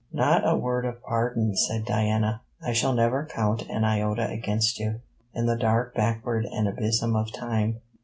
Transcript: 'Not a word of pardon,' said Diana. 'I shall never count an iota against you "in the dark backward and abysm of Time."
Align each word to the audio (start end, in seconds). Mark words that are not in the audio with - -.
'Not 0.11 0.41
a 0.43 0.57
word 0.57 0.87
of 0.87 0.99
pardon,' 1.03 1.55
said 1.55 1.85
Diana. 1.85 2.41
'I 2.65 2.73
shall 2.73 2.93
never 2.93 3.23
count 3.27 3.61
an 3.69 3.83
iota 3.83 4.27
against 4.27 4.79
you 4.79 4.99
"in 5.35 5.45
the 5.45 5.55
dark 5.55 5.93
backward 5.93 6.47
and 6.51 6.67
abysm 6.67 7.15
of 7.15 7.31
Time." 7.31 7.81